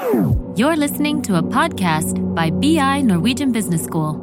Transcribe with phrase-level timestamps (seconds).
[0.00, 4.14] You're listening to a podcast by BI Norwegian Business School.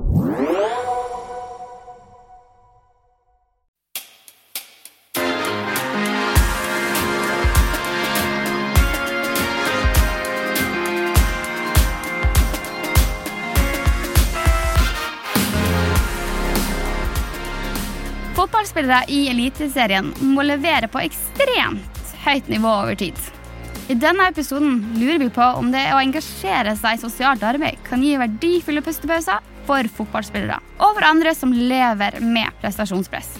[18.36, 23.37] Fotballspillere i Eliteserien må levere på ekstremt høyt nivå over tid.
[23.88, 28.02] I denne episoden lurer vi på om det å engasjere seg i sosialt arbeid kan
[28.04, 33.38] gi verdifulle pustepauser for fotballspillere og for andre som lever med prestasjonspress.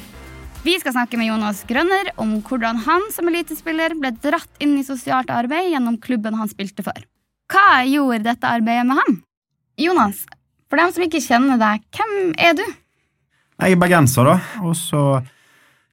[0.64, 4.88] Vi skal snakke med Jonas Grønner om hvordan han som elitespiller ble dratt inn i
[4.88, 6.96] sosialt arbeid gjennom klubben han spilte for.
[7.52, 9.22] Hva gjorde dette arbeidet med han?
[9.84, 10.24] Jonas,
[10.72, 12.64] for dem som ikke kjenner deg, hvem er du?
[13.58, 14.40] Jeg er bergenser, da.
[14.64, 15.04] Og så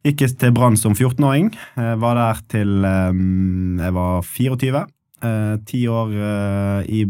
[0.04, 1.54] gikk til Brann som 14-åring.
[1.76, 4.84] Var der til um, jeg var 24.
[5.24, 7.02] Eh, ti år eh, i,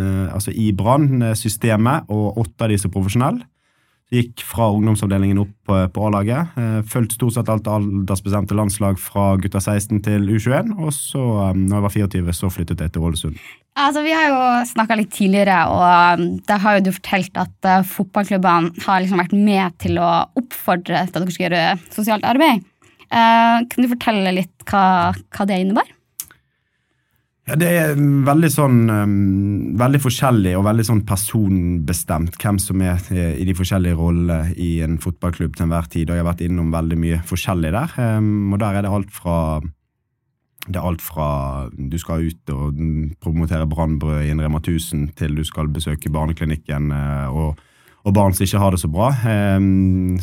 [0.00, 3.42] eh, altså i Brann-systemet, og åtte av de som profesjonell.
[4.08, 6.54] Gikk fra ungdomsavdelingen opp på, på A-laget.
[6.56, 10.70] Eh, fulgte stort sett alt aldersbestemte landslag fra gutta 16 til U21.
[10.78, 13.36] Og så, um, når jeg var 24, så flyttet jeg til Ålesund.
[13.76, 15.84] Altså, Vi har jo snakka litt tidligere, og
[16.22, 20.08] um, da har jo du fortalt at uh, fotballklubbene har liksom vært med til å
[20.40, 22.64] oppfordre til at dere skal gjøre sosialt arbeid.
[23.12, 25.97] Uh, kan du fortelle litt hva, hva det innebar?
[27.48, 29.12] Ja, Det er veldig sånn um,
[29.80, 34.98] veldig forskjellig og veldig sånn personbestemt hvem som er i de forskjellige rollene i en
[35.00, 36.10] fotballklubb til enhver tid.
[36.10, 37.96] Og jeg har vært innom veldig mye forskjellig der.
[37.96, 39.38] Um, og der er det alt fra
[40.68, 41.28] det er alt fra
[41.72, 42.76] du skal ut og
[43.24, 47.64] promotere brannbrød i en Rema 1000, til du skal besøke barneklinikken uh, og
[48.06, 49.08] og barn som ikke har det så bra.
[49.26, 49.58] Eh,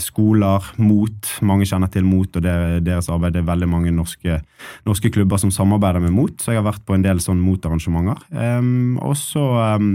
[0.01, 1.33] skoler, MOT.
[1.45, 2.45] Mange kjenner til MOT og
[2.85, 3.35] deres arbeid.
[3.35, 4.39] Det er veldig mange norske,
[4.87, 8.23] norske, klubber som samarbeider med MOT, så jeg har vært på en del sånn MOT-arrangementer.
[8.31, 8.71] Eh,
[9.03, 9.91] og så, eh,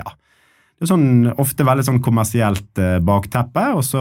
[0.00, 0.06] ja
[0.78, 3.98] Det er sånn, ofte veldig sånn kommersielt eh, bakteppe, og så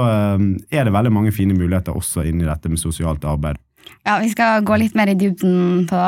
[0.70, 3.58] er det veldig mange fine muligheter også inni dette med sosialt arbeid.
[4.06, 6.02] Ja, Vi skal gå litt mer i dybden på,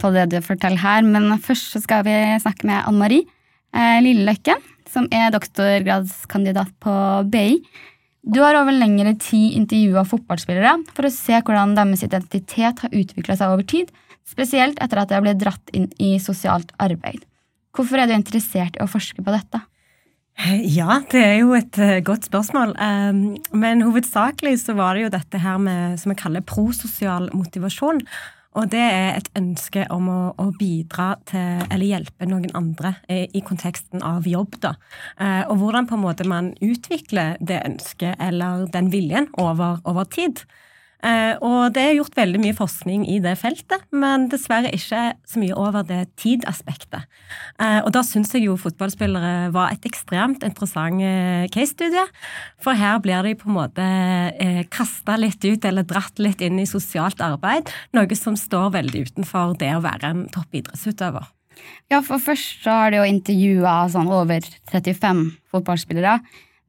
[0.00, 3.22] på det du forteller her, men først skal vi snakke med Ann Marie
[3.70, 6.94] eh, Lilleløkken som er doktorgradskandidat på
[7.32, 7.58] BI.
[8.24, 13.36] Du har over lengre tid intervjua fotballspillere for å se hvordan deres identitet har utvikla
[13.36, 13.90] seg over tid,
[14.24, 17.20] spesielt etter at de har blitt dratt inn i sosialt arbeid.
[17.74, 19.60] Hvorfor er du interessert i å forske på dette?
[20.34, 22.72] Ja, det er jo et uh, godt spørsmål.
[22.74, 28.00] Um, men hovedsakelig så var det jo dette her med som vi kaller prososial motivasjon.
[28.54, 33.24] Og det er et ønske om å, å, bidra til, eller hjelpe noen andre i,
[33.34, 34.76] i konteksten av jobb, da.
[35.18, 40.06] Eh, og hvordan på en måte man utvikler det ønsket eller den viljen over, over
[40.06, 40.44] tid.
[41.04, 45.42] Eh, og det er gjort veldig mye forskning i det feltet, men dessverre ikke så
[45.42, 47.04] mye over det tidaspektet.
[47.60, 52.06] Eh, og da syns jeg jo fotballspillere var et ekstremt interessant eh, case-studie.
[52.64, 53.88] For her blir de på en måte
[54.72, 59.56] kasta litt ut eller dratt litt inn i sosialt arbeid, noe som står veldig utenfor
[59.60, 61.28] det å være en toppidrettsutøver.
[61.92, 66.18] Ja, for først så har du jo intervjua sånn over 35 fotballspillere.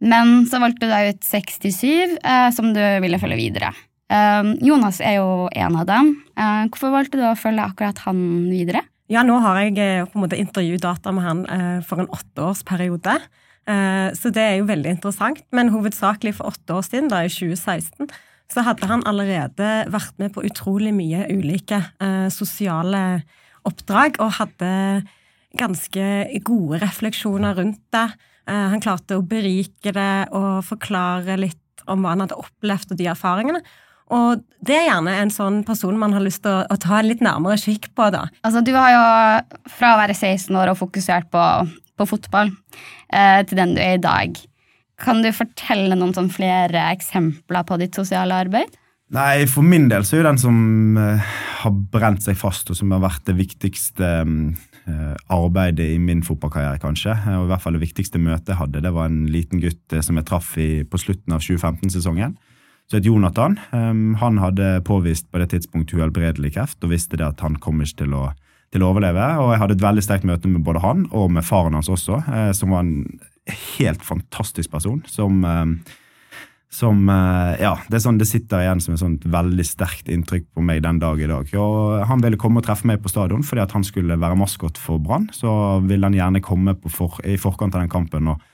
[0.06, 3.72] Men så valgte du deg ut 67, eh, som du ville følge videre.
[4.06, 6.12] Um, Jonas er jo en av dem.
[6.38, 8.20] Uh, hvorfor valgte du å følge akkurat han
[8.52, 8.84] videre?
[9.10, 13.20] Ja, nå har jeg eh, på en måte intervjudata med han uh, for en åtteårsperiode.
[13.70, 15.42] Uh, så det er jo veldig interessant.
[15.54, 18.10] Men hovedsakelig for åtte år siden, da i 2016,
[18.54, 21.80] så hadde han allerede vært med på utrolig mye ulike
[22.30, 23.24] sosiale
[23.66, 24.70] oppdrag og hadde
[25.58, 26.06] ganske
[26.46, 28.06] gode refleksjoner rundt det.
[28.46, 33.10] han klarte å berike det og forklare litt om hva han hadde opplevd og de
[33.10, 33.64] erfaringene.
[34.14, 37.10] Og det er gjerne en sånn person man har lyst til å, å ta en
[37.10, 38.10] litt nærmere kikk på.
[38.14, 38.28] da.
[38.46, 39.04] Altså, Du har jo
[39.78, 41.46] fra å være 16 år og fokusert på,
[41.98, 42.52] på fotball
[43.10, 44.38] eh, til den du er i dag.
[45.02, 48.78] Kan du fortelle noen sånn flere eksempler på ditt sosiale arbeid?
[49.16, 50.56] Nei, For min del så er jo den som
[51.02, 51.34] eh,
[51.64, 56.81] har brent seg fast, og som har vært det viktigste eh, arbeidet i min fotballkarriere,
[56.81, 57.13] kanskje.
[57.25, 59.98] Uh, og i hvert fall Det viktigste møtet jeg hadde, det var en liten gutt
[60.06, 62.38] som jeg traff i, på slutten av 2015-sesongen
[62.90, 63.60] som het Jonathan.
[63.72, 67.82] Um, han hadde påvist på det tidspunktet uhelbredelig kreft og visste det at han kom
[67.82, 68.24] ikke til å,
[68.74, 69.30] til å overleve.
[69.42, 72.22] Og jeg hadde et veldig sterkt møte med både han og med faren hans også,
[72.30, 72.98] uh, som var en
[73.78, 75.02] helt fantastisk person.
[75.10, 75.66] Som, uh,
[76.70, 80.84] som uh, Ja, det, sånn, det, sitter igjen som et veldig sterkt inntrykk på meg
[80.86, 81.50] den dag i dag.
[81.58, 85.02] Og han ville komme og treffe meg på stadion fordi han skulle være maskot for
[85.02, 85.32] Brann.
[85.34, 85.50] Så
[85.90, 88.30] ville han gjerne komme for, i forkant av den kampen.
[88.36, 88.52] og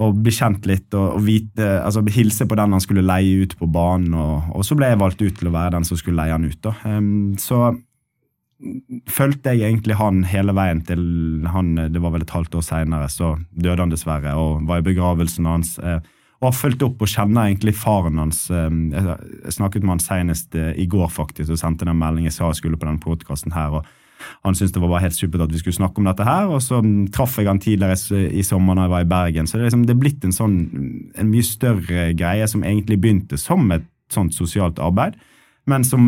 [0.00, 3.56] og bli kjent litt og, og vite, altså hilse på den han skulle leie ut
[3.58, 4.14] på banen.
[4.16, 6.46] Og, og, så ble jeg valgt ut til å være den som skulle leie han
[6.48, 6.60] ut.
[6.64, 6.74] da.
[6.88, 7.74] Um, så
[9.08, 11.00] fulgte jeg egentlig han hele veien til
[11.48, 14.88] han Det var vel et halvt år seinere, så døde han dessverre, og var i
[14.88, 15.76] begravelsen hans.
[15.80, 16.00] Uh,
[16.40, 18.46] og har fulgt opp og kjenner egentlig faren hans.
[18.48, 22.46] Jeg snakket med han senest eh, i går, faktisk, og sendte den meldingen jeg sa
[22.48, 23.76] jeg skulle på denne podkasten her.
[23.76, 23.99] og
[24.44, 26.62] han syntes det var bare helt supert at vi skulle snakke om dette her, og
[26.64, 26.82] så
[27.14, 29.48] traff jeg han tidligere i sommer da jeg var i Bergen.
[29.48, 30.60] Så det er, liksom, det er blitt en sånn,
[31.18, 35.18] en mye større greie som egentlig begynte som et sånt sosialt arbeid
[35.70, 36.04] men som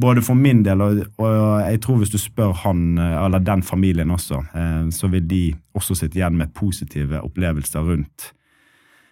[0.00, 4.12] både for min del, og, og, jeg tror hvis du spør han, eller den familien
[4.12, 5.44] også, eh, så vil de
[5.78, 8.32] også sitte igjen med positive opplevelser rundt,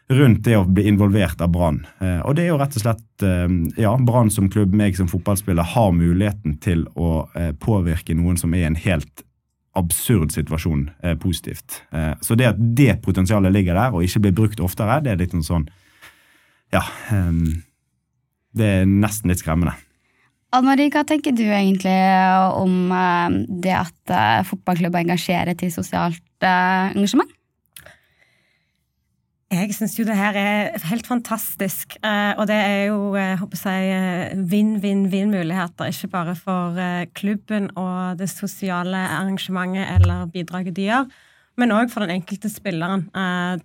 [0.08, 1.82] rundt det å bli involvert av Brann.
[2.02, 5.10] Eh, og det er jo rett og slett eh, ja, Brann som klubb, meg som
[5.10, 9.26] fotballspiller, har muligheten til å eh, påvirke noen som er i en helt
[9.78, 10.82] absurd situasjon,
[11.16, 11.78] positivt.
[12.20, 15.32] Så det at det potensialet ligger der, og ikke blir brukt oftere, det er litt
[15.46, 15.64] sånn
[16.76, 16.82] Ja.
[18.52, 19.72] Det er nesten litt skremmende.
[20.52, 21.96] Anne Marie, hva tenker du egentlig
[22.52, 22.92] om
[23.64, 27.32] det at fotballklubber engasjerer til sosialt engasjement?
[29.62, 31.94] Jeg syns jo det her er helt fantastisk.
[32.02, 35.86] Og det er jo vinn-vinn-vinn-muligheter.
[35.92, 36.74] Ikke bare for
[37.14, 41.06] klubben og det sosiale arrangementet eller bidraget de gjør,
[41.60, 43.02] men òg for den enkelte spilleren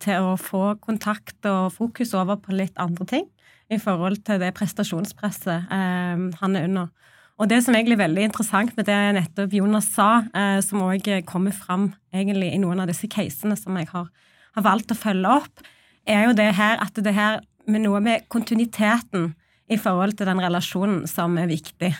[0.03, 3.25] til å få kontakt og fokus over på litt andre ting
[3.73, 6.91] i forhold til det prestasjonspresset eh, han er under.
[7.37, 11.09] Og det som egentlig er veldig interessant med det nettopp Jonas sa, eh, som òg
[11.29, 14.07] kommer fram egentlig i noen av disse casene som jeg har,
[14.55, 15.67] har, valgt å følge opp,
[16.07, 19.33] er jo det her at det her med noe med kontinuiteten
[19.67, 21.91] i forhold til den relasjonen som er viktig.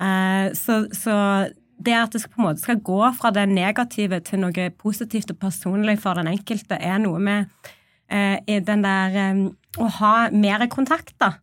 [0.00, 1.16] Eh, så, så
[1.76, 5.40] det at det på en måte skal gå fra det negative til noe positivt og
[5.40, 7.48] personlig for den enkelte, er noe med
[8.12, 9.42] eh, den der eh,
[9.80, 11.34] å ha mer kontakt, da.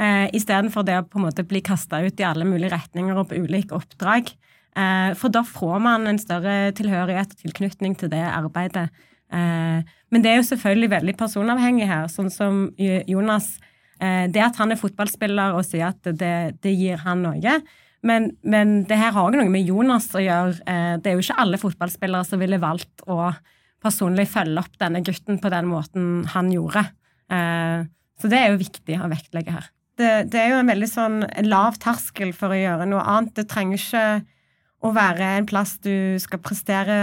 [0.00, 3.30] Eh, Istedenfor det å på en måte bli kasta ut i alle mulige retninger og
[3.30, 4.32] på ulike oppdrag.
[4.78, 8.88] Eh, for da får man en større tilhørighet og tilknytning til det arbeidet.
[9.30, 13.52] Eh, men det er jo selvfølgelig veldig personavhengig her, sånn som Jonas.
[14.00, 16.34] Eh, det at han er fotballspiller og sier at det,
[16.64, 17.60] det gir han noe.
[18.06, 20.56] Men, men det her har òg noe med Jonas å gjøre.
[20.64, 23.32] Eh, det er jo ikke alle fotballspillere som ville valgt å
[23.80, 26.84] personlig følge opp denne gutten på den måten han gjorde.
[27.32, 27.86] Eh,
[28.20, 29.70] så det er jo viktig å vektlegge her.
[30.00, 33.34] Det, det, er jo en veldig sånn lav terskel for å gjøre noe annet.
[33.36, 34.04] Det trenger ikke
[34.80, 36.96] å være en plass du skal prestere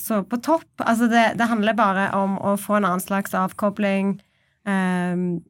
[0.00, 0.68] så på topp.
[0.82, 4.16] Altså det, det handler bare om å få en annen slags avkobling.
[4.66, 5.42] Um,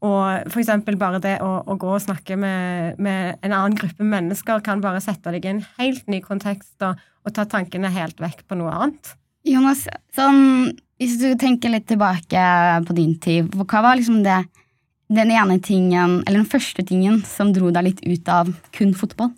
[0.00, 4.06] og for eksempel bare det å, å gå og snakke med, med, en annen gruppe
[4.06, 8.22] mennesker kan bare sette deg i en helt ny kontekst og, og ta tankene helt
[8.22, 9.12] vekk på noe annet.
[9.48, 9.86] Jonas,
[10.16, 10.70] sånn
[11.00, 12.40] hvis du tenker litt tilbake
[12.86, 14.42] på din tid, hva var liksom det,
[15.10, 19.32] den ene tingen, eller den første tingen som dro deg litt ut av kun fotball?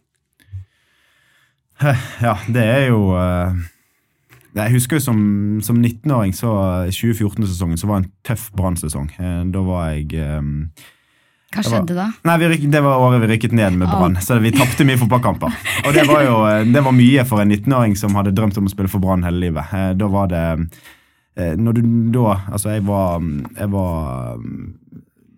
[2.26, 3.60] Ja, det er jo eh,
[4.56, 5.20] Jeg husker jo som,
[5.64, 6.54] som 19-åring, så
[6.88, 9.12] 2014-sesongen, så var det en tøff Brann-sesong.
[9.18, 10.42] Eh, da var jeg eh,
[11.52, 12.06] hva skjedde da?
[12.24, 14.16] Nei, vi, Det var året vi rykket ned med Brann.
[14.16, 14.24] Oh.
[14.24, 15.52] Så vi tapte mye fotballkamper.
[15.84, 18.72] Og det var jo det var mye for en 19-åring som hadde drømt om å
[18.72, 19.74] spille for Brann hele livet.
[20.00, 20.46] Da var det
[21.36, 21.82] når du
[22.12, 23.20] da Altså, jeg var,
[23.56, 24.64] jeg var mm,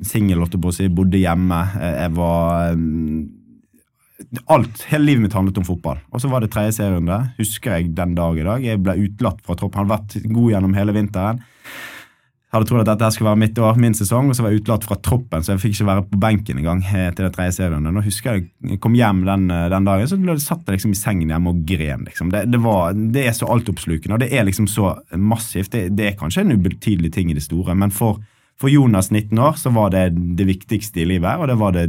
[0.06, 1.58] singel, holdt jeg på å si, bodde hjemme.
[1.82, 3.18] Jeg var mm,
[4.46, 5.98] Alt, Hele livet mitt handlet om fotball.
[6.14, 7.16] Og så var det tredje serierunde.
[7.38, 8.62] Husker jeg den dag i dag.
[8.62, 9.82] Jeg ble utelatt fra troppen.
[9.82, 11.42] Han hadde vært god gjennom hele vinteren
[12.54, 14.86] hadde trodd at dette skulle være mitt år, min sesong, og så var jeg utelatt
[14.86, 17.88] fra troppen, så jeg fikk ikke være på benken engang eh, til det tredje serien.
[17.88, 18.44] Nå husker jeg
[18.74, 21.64] jeg kom hjem den, eh, den dagen, så satt jeg liksom i sengen hjemme og
[21.68, 22.04] gren.
[22.06, 22.30] Liksom.
[22.34, 25.72] Det, det, var, det, er så altoppslukende, og det er liksom så massivt.
[25.74, 28.22] Det, det, er kanskje en ubetydelig ting i det store, men for,
[28.60, 30.06] for Jonas 19 år så var det
[30.38, 31.88] det viktigste i livet, og det var det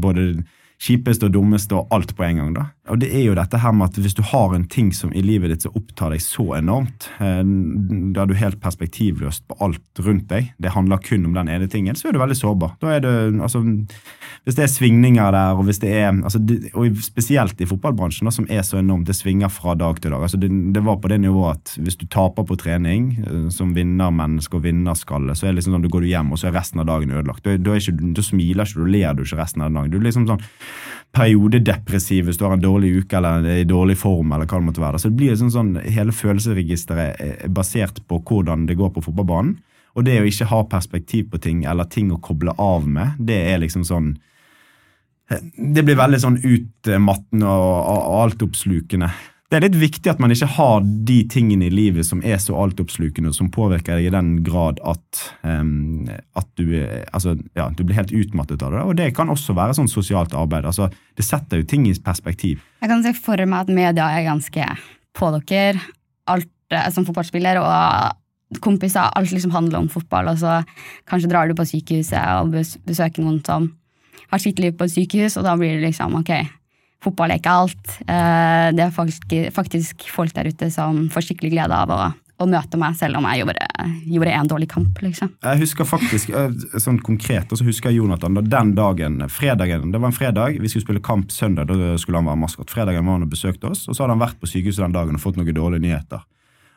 [0.00, 0.32] både
[0.80, 2.52] kjipeste og dummeste og alt på en gang.
[2.56, 2.64] da.
[2.90, 5.22] Og det er jo dette her med at Hvis du har en ting som i
[5.22, 7.42] livet ditt som opptar deg så enormt, eh,
[8.14, 11.68] da er du helt perspektivløst på alt rundt deg, det handler kun om den ene
[11.68, 12.76] tingen, så er du veldig sårbar.
[12.80, 13.60] Da er det, altså,
[14.44, 16.40] Hvis det er svingninger der, og hvis det er, altså,
[16.74, 20.22] og spesielt i fotballbransjen, da, som er så enormt, det svinger fra dag til dag.
[20.22, 23.74] altså Det, det var på det nivået at hvis du taper på trening eh, som
[23.74, 26.56] vinnermenneske og vinnerskalle, så er det liksom sånn, du går du hjem, og så er
[26.56, 27.44] resten av dagen ødelagt.
[27.44, 29.92] Da, da smiler ikke du, ler du ikke resten av dagen.
[29.92, 30.40] Du er liksom sånn
[31.14, 34.32] periodedepressiv hvis du har en dårlig uke eller er i dårlig form.
[34.32, 35.00] eller hva det måtte være.
[35.00, 39.56] Så det blir sånn, sånn, Hele følelsesregisteret er basert på hvordan det går på fotballbanen.
[39.98, 43.40] Og det å ikke ha perspektiv på ting eller ting å koble av med, det
[43.50, 44.12] er liksom sånn
[45.30, 49.10] Det blir veldig sånn utmattende og, og altoppslukende
[49.50, 52.54] det er litt viktig at man ikke har de tingene i livet som er så
[52.54, 56.06] altoppslukende, som påvirker deg i den grad at, um,
[56.38, 56.68] at du,
[57.10, 58.84] altså, ja, du, blir helt utmattet av det.
[58.86, 60.68] Og det kan også være sånn sosialt arbeid.
[60.70, 60.86] Altså,
[61.18, 62.62] det setter jo ting i perspektiv.
[62.78, 64.68] Jeg kan se for meg at media er ganske
[65.18, 65.82] på dere.
[66.30, 69.10] Alt eh, som fotballspiller og kompiser.
[69.18, 70.30] Alt liksom handler om fotball.
[70.30, 70.60] Og så
[71.10, 72.54] kanskje drar du på sykehuset og
[72.86, 73.66] besøker noen som
[74.30, 76.59] har sitt liv på et sykehus, og da blir det liksom ok
[77.04, 77.94] fotball er ikke alt.
[78.06, 82.00] Eh, det er faktisk, faktisk folk der ute som får skikkelig glede av å,
[82.40, 83.68] å møte meg, selv om jeg gjorde,
[84.14, 85.00] gjorde en dårlig kamp.
[85.04, 85.32] liksom.
[85.44, 89.92] Jeg husker faktisk, eh, sånn konkret, og så husker jeg Jonathan da den dagen, fredagen,
[89.92, 92.72] det var en fredag, vi skulle spille kamp søndag, da skulle han være maskot.
[92.72, 95.16] Fredagen var han og besøkte oss, og så hadde han vært på sykehuset den dagen
[95.16, 96.26] og fått noen dårlige nyheter.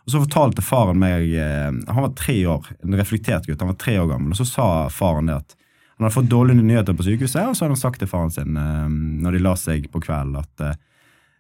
[0.04, 3.80] Og Så fortalte faren meg eh, Han var tre år, en reflektert gutt, han var
[3.80, 5.56] tre år gammel, og så sa faren det at
[5.98, 8.58] han hadde fått dårlige nyheter på sykehuset, og så hadde han sagt til faren sin
[8.58, 8.90] eh,
[9.24, 10.80] når de la seg på kvelden, at eh,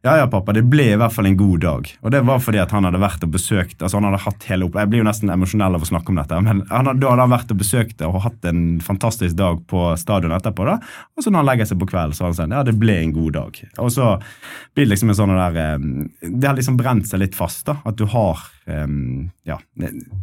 [0.03, 1.89] ja, ja, pappa, det ble i hvert fall en god dag.
[2.03, 4.67] Og det var fordi at han hadde vært og besøkt altså han hadde hatt hele
[4.67, 4.75] opp...
[4.75, 7.23] Jeg blir jo nesten emosjonell av å snakke om dette, men han hadde, da hadde
[7.23, 10.65] han vært og besøkt og hatt en fantastisk dag på stadion etterpå.
[10.67, 10.75] da,
[11.15, 12.97] Og så når han legger seg på kvelden, så har han sagt ja, det ble
[12.99, 13.61] en god dag.
[13.85, 14.09] Og så
[14.75, 15.87] blir det liksom en sånn der eh,
[16.27, 17.77] Det har liksom brent seg litt fast, da.
[17.87, 19.57] At du har um, Ja,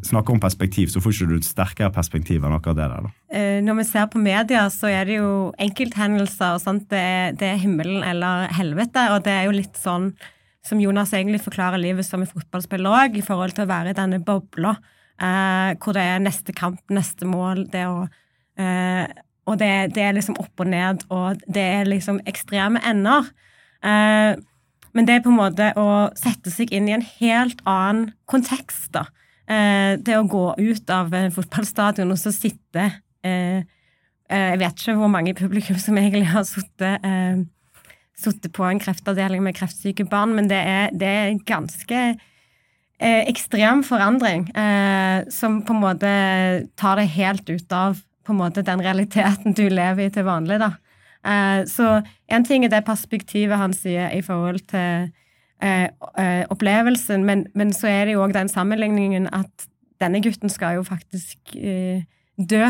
[0.06, 3.08] snakker om perspektiv, så får ikke du et sterkere perspektiv enn akkurat det der.
[3.08, 3.14] da.
[3.36, 6.56] Eh, når vi ser på media, så er det jo enkelthendelser.
[6.56, 9.08] og sånt, det, det er himmelen eller helvete.
[9.14, 10.10] og det er jo litt litt sånn
[10.66, 13.96] som Jonas egentlig forklarer livet som en fotballspiller òg, i forhold til å være i
[13.96, 14.74] denne bobla,
[15.16, 18.06] eh, hvor det er neste kamp, neste mål, det å
[18.60, 19.08] eh,
[19.48, 23.24] Og det, det, er liksom opp og ned, og det er liksom ekstreme ender.
[23.82, 24.36] Eh,
[24.92, 28.92] men det er på en måte å sette seg inn i en helt annen kontekst,
[28.94, 29.08] da.
[29.50, 32.84] Eh, det å gå ut av en fotballstadion og så sitte
[33.26, 33.64] eh,
[34.30, 37.02] eh, Jeg vet ikke hvor mange publikum som egentlig har sittet
[38.20, 42.02] sittet på en kreftavdeling med kreftsyke barn, men det er, det er ganske
[43.00, 46.12] eh, ekstrem forandring eh, som på en måte
[46.80, 50.60] tar det helt ut av på en måte den realiteten du lever i til vanlig.
[50.62, 50.74] da.
[51.26, 55.10] Eh, så en ting er det perspektivet han sier i forhold til
[55.62, 59.68] eh, eh, opplevelsen, men, men, så er det jo òg den sammenligningen at
[60.00, 61.52] denne gutten skal jo faktisk
[62.40, 62.66] dø.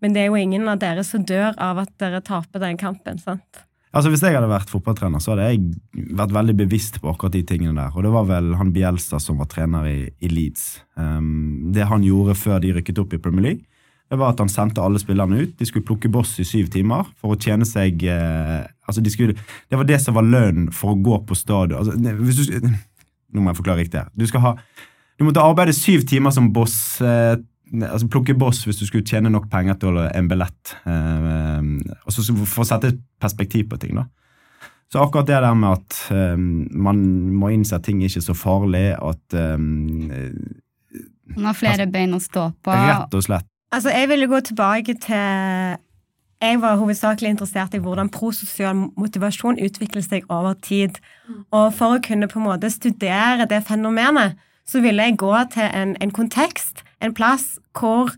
[0.00, 3.18] men det er jo ingen av dere som dør av at dere taper den kampen.
[3.18, 3.64] sant?
[3.90, 7.42] Altså Hvis jeg hadde vært fotballtrener, så hadde jeg vært veldig bevisst på akkurat de
[7.42, 7.90] tingene der.
[7.96, 10.68] Og det var vel han Bielsa som var trener i, i Leeds.
[10.94, 13.66] Um, det han gjorde før de rykket opp i Premier League,
[14.10, 15.52] det var at han sendte alle spillerne ut.
[15.58, 19.36] De skulle plukke boss i syv timer for å tjene seg eh, altså de skulle,
[19.70, 21.78] Det var det som var lønnen for å gå på stadion.
[21.78, 24.02] Altså, nå må jeg forklare riktig.
[24.18, 24.52] Du, skal ha,
[25.14, 26.74] du måtte arbeide syv timer som boss.
[26.98, 27.36] Eh,
[27.78, 30.74] altså plukke boss hvis du skulle tjene nok penger til en billett.
[30.86, 31.68] Eh,
[32.04, 33.94] og så For å sette et perspektiv på ting.
[33.98, 34.06] da.
[34.90, 37.04] Så akkurat det der med at eh, man
[37.38, 40.08] må innse at ting er ikke så farlig, at um,
[41.36, 42.74] Man har flere altså, bein å stå på.
[42.74, 43.46] Rett og slett.
[43.70, 45.78] Altså, Jeg ville gå tilbake til
[46.40, 50.98] Jeg var hovedsakelig interessert i hvordan prososial motivasjon utvikler seg over tid.
[51.52, 55.66] Og for å kunne på en måte studere det fenomenet, så ville jeg gå til
[55.66, 58.12] en, en kontekst en plass hvor,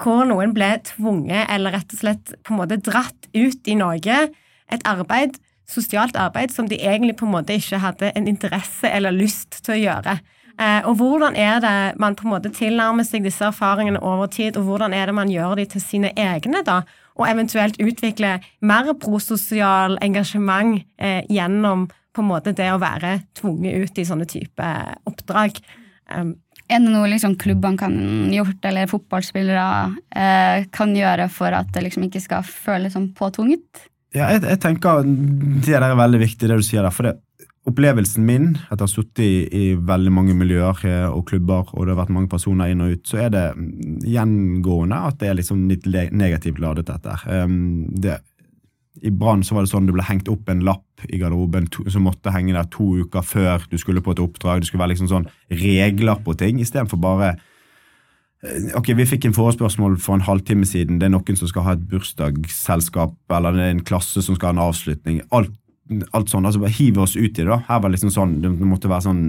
[0.00, 4.28] hvor, noen ble tvunget eller rett og slett på en måte dratt ut i Norge.
[4.72, 9.14] Et arbeid, sosialt arbeid som de egentlig på en måte ikke hadde en interesse eller
[9.14, 10.16] lyst til å gjøre.
[10.60, 14.58] Eh, og hvordan er det man på en måte tilnærmer seg disse erfaringene over tid,
[14.60, 16.82] og hvordan er det man gjør de til sine egne, da?
[17.16, 23.84] Og eventuelt utvikle mer prososial engasjement eh, gjennom på en måte det å være tvunget
[23.84, 24.72] ut i sånne type
[25.08, 25.60] oppdrag.
[26.12, 26.34] Um,
[26.72, 27.96] er det noe liksom klubbene kan
[28.32, 29.64] gjort, eller fotballspillere
[30.16, 33.88] eh, kan gjøre for at det liksom ikke skal føles som påtvunget?
[34.12, 36.94] Ja, jeg, jeg, tenker Det der er veldig viktig, det du sier der.
[36.94, 37.18] for det
[37.62, 41.84] Opplevelsen min etter å ha sittet i, i, veldig mange miljøer eh, og klubber, og
[41.84, 43.44] det har vært mange personer inn og ut, så er det
[44.10, 47.14] gjengående at det er liksom litt negativt ladet, dette.
[47.30, 48.18] Um, det
[49.02, 52.04] i Brann var det sånn du ble hengt opp en lapp i garderoben to, som
[52.06, 54.62] måtte henge der to uker før du skulle på et oppdrag.
[54.62, 59.34] Det skulle være liksom sånn regler på ting, istedenfor bare eh, Ok, Vi fikk en
[59.34, 61.00] forespørsmål for en halvtime siden.
[61.00, 64.52] Det er noen som skal ha et bursdagsselskap, eller det er en klasse som skal
[64.52, 65.18] ha en avslutning.
[65.34, 65.50] Alt,
[66.14, 67.50] alt sånn, altså bare Hiv oss ut i det.
[67.50, 67.58] da.
[67.66, 69.26] Her var det liksom sånn, Det måtte være sånn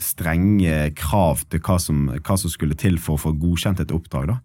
[0.00, 4.32] strenge krav til hva som, hva som skulle til for å få godkjent et oppdrag.
[4.32, 4.40] da.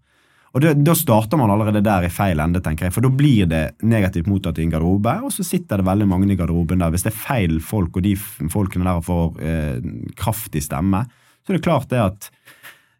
[0.53, 3.63] Og Da starter man allerede der i feil ende, tenker jeg, for da blir det
[3.85, 6.89] negativt mottatt i en garderobe, og så sitter det veldig mange i garderoben der.
[6.93, 8.15] Hvis det er feil folk, og de
[8.49, 11.05] folkene der får eh, kraftig stemme,
[11.45, 12.31] så er det klart det at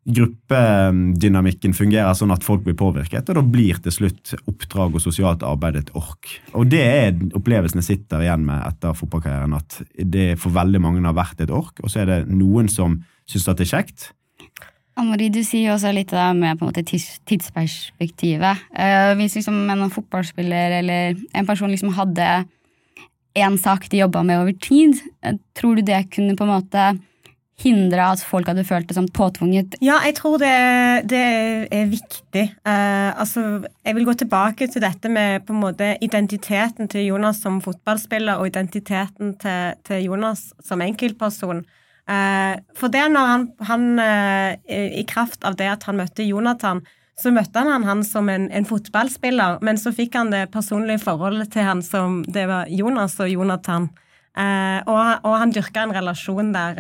[0.10, 5.44] gruppedynamikken fungerer sånn at folk blir påvirket, og da blir til slutt oppdrag og sosialt
[5.46, 6.32] arbeid et ork.
[6.58, 11.04] Og det er opplevelsen jeg sitter igjen med etter fotballkarrieren, at det for veldig mange
[11.06, 14.10] har vært et ork, og så er det noen som syns at det er kjekt.
[15.06, 18.64] Marie, du sier jo også litt det med på en måte tidsperspektivet.
[18.74, 22.30] Uh, hvis liksom en fotballspiller eller en person liksom hadde
[23.40, 26.90] én sak de jobba med over tid, eh, tror du det kunne på en måte
[27.60, 29.76] hindre at folk hadde følt det som påtvunget?
[29.84, 30.54] Ja, jeg tror det,
[31.12, 31.24] det
[31.76, 32.46] er viktig.
[32.64, 37.42] Uh, altså, jeg vil gå tilbake til dette med på en måte identiteten til Jonas
[37.44, 41.66] som fotballspiller og identiteten til, til Jonas som enkeltperson.
[42.10, 46.82] Uh, for det når han, han uh, I kraft av det at han møtte Jonathan,
[47.20, 51.52] så møtte han han som en, en, fotballspiller, men så fikk han det personlige forholdet
[51.54, 53.90] til han som det var Jonas og Jonathan.
[54.40, 56.80] og, og han dyrka en relasjon der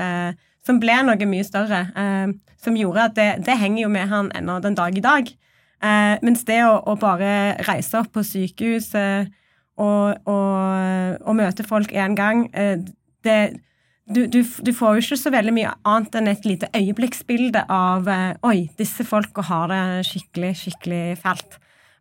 [0.65, 1.81] som ble noe mye større.
[1.91, 5.29] Eh, som gjorde at det, det, henger jo med han ennå den dag i dag.
[5.79, 9.29] Eh, mens det å, å, bare reise opp på sykehus eh,
[9.79, 12.81] og, og, og, møte folk én gang eh,
[13.23, 13.39] det,
[14.09, 18.07] du, du, du, får jo ikke så veldig mye annet enn et lite øyeblikksbilde av
[18.09, 21.59] eh, Oi, disse folka har det skikkelig, skikkelig fælt.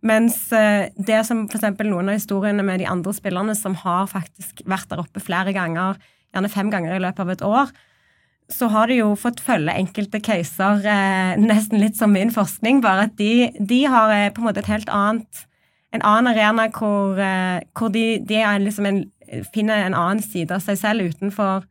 [0.09, 1.67] Mens eh, det som f.eks.
[1.85, 6.01] noen av historiene med de andre spillerne som har faktisk vært der oppe flere ganger,
[6.33, 7.77] gjerne fem ganger i løpet av et år,
[8.49, 13.11] så har de jo fått følge enkelte caser, eh, nesten litt som min forskning, bare
[13.11, 15.45] at de, de har på en måte et helt annet
[15.89, 17.17] En annen arena hvor,
[17.73, 18.99] hvor de, de liksom en,
[19.55, 21.65] finner en annen side av seg selv utenfor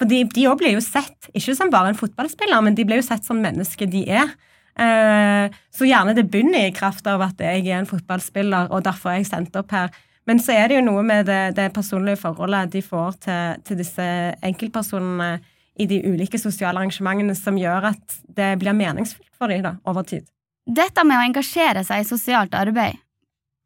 [0.00, 3.06] For de òg blir jo sett, ikke som bare en fotballspiller, men de blir jo
[3.06, 4.32] sett som mennesker de er.
[4.74, 9.12] Eh, så gjerne det begynner i kraft av at jeg er en fotballspiller, og derfor
[9.12, 9.94] er jeg sendt opp her.
[10.26, 13.78] Men så er det jo noe med det, det personlige forholdet de får til, til
[13.82, 14.06] disse
[14.42, 15.36] enkeltpersonene
[15.78, 20.06] i de ulike sosiale arrangementene som gjør at det blir meningsfullt for dem da, over
[20.06, 20.26] tid.
[20.64, 22.96] Dette med å engasjere seg i sosialt arbeid,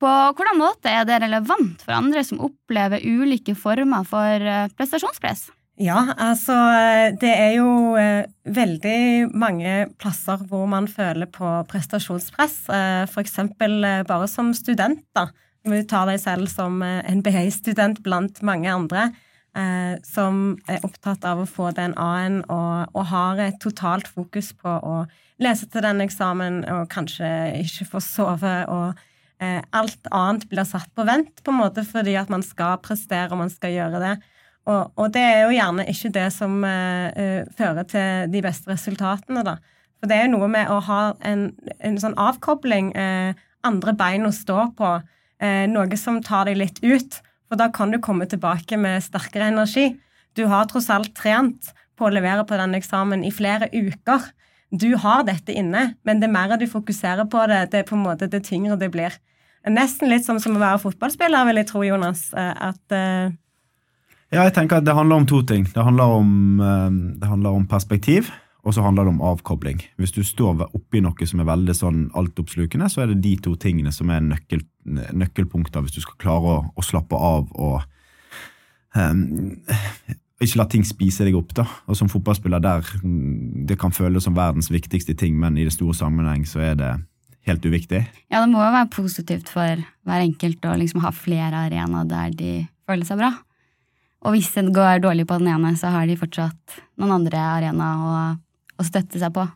[0.02, 5.48] på hvordan måte er det relevant for andre som opplever ulike former for eh, prestasjonspress?
[5.78, 6.54] Ja, altså
[7.22, 12.56] det er jo eh, veldig mange plasser hvor man føler på prestasjonspress.
[12.74, 13.38] Eh, F.eks.
[14.08, 15.28] bare som student, da.
[15.68, 19.10] Du tar deg selv som NBA-student blant mange andre
[19.56, 24.52] eh, som er opptatt av å få den A-en, og, og, har et totalt fokus
[24.56, 25.02] på å
[25.42, 27.28] lese til den eksamen og kanskje
[27.62, 28.56] ikke få sove.
[28.72, 28.98] og
[29.42, 33.30] eh, Alt annet blir satt på vent på en måte fordi at man skal prestere
[33.32, 34.16] og man skal gjøre det.
[34.68, 39.44] Og, og det er jo gjerne ikke det som eh fører til de beste resultatene,
[39.46, 39.56] da.
[39.98, 41.48] For det er jo noe med å ha en,
[41.82, 43.32] en sånn avkobling, uh,
[43.66, 47.18] andre bein å stå på, uh, noe som tar deg litt ut.
[47.48, 49.96] For da kan du komme tilbake med sterkere energi.
[50.36, 54.28] Du har tross alt trent på å levere på den eksamen i flere uker.
[54.70, 58.04] Du har dette inne, men det mer du fokuserer på det, det er på en
[58.04, 59.16] måte det tyngre det blir.
[59.66, 62.28] Nesten litt som, som å være fotballspiller, vil jeg tro, Jonas.
[62.36, 63.32] At uh...
[64.28, 65.64] Ja, jeg tenker at det handler om to ting.
[65.72, 68.28] Det handler om, uh, det handler om perspektiv
[68.68, 69.80] og så handler det om avkobling.
[69.96, 73.54] Hvis du står oppi noe som er veldig sånn altoppslukende, så er det de to
[73.60, 77.78] tingene som er nøkkel, nøkkelpunkter hvis du skal klare å, å slappe av og
[78.92, 79.22] um,
[80.42, 81.54] ikke la ting spise deg opp.
[81.56, 81.64] da.
[81.88, 82.92] Og Som fotballspiller der
[83.68, 86.92] det kan føles som verdens viktigste ting, men i det store sammenheng så er det
[87.48, 88.04] helt uviktig.
[88.28, 92.36] Ja, det må jo være positivt for hver enkelt å liksom ha flere arenaer der
[92.36, 92.52] de
[92.84, 93.32] føler seg bra.
[94.26, 98.38] Og hvis det går dårlig på den ene, så har de fortsatt noen andre arenaer
[98.78, 99.46] å støtte seg på.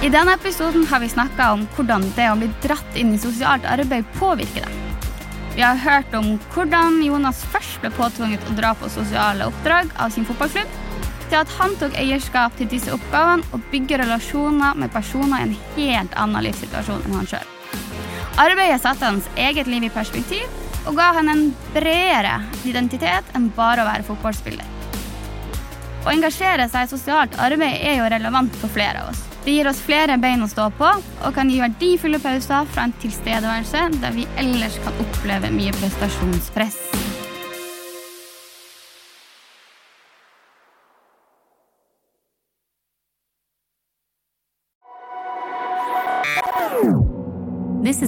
[0.00, 3.66] I denne episoden har vi snakka om hvordan det å bli dratt inn i sosialt
[3.68, 4.76] arbeid påvirker deg.
[5.52, 10.14] Vi har hørt om hvordan Jonas først ble påtvunget å dra på sosiale oppdrag av
[10.14, 10.79] sin fotballklubb,
[11.30, 15.56] til at han tok eierskap til disse oppgavene og bygger relasjoner med personer i en
[15.76, 17.48] helt annen livssituasjon enn han sjøl.
[18.40, 20.44] Arbeidet satte hans eget liv i perspektiv
[20.88, 22.38] og ga han en bredere
[22.68, 24.76] identitet enn bare å være fotballspiller.
[26.00, 29.26] Å engasjere seg i sosialt arbeid er jo relevant for flere av oss.
[29.44, 32.96] Det gir oss flere bein å stå på og kan gi verdifulle pauser fra en
[33.04, 36.99] tilstedeværelse der vi ellers kan oppleve mye prestasjonspress.